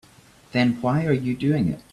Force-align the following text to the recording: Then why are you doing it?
Then 0.51 0.81
why 0.81 1.05
are 1.05 1.13
you 1.13 1.35
doing 1.37 1.67
it? 1.67 1.83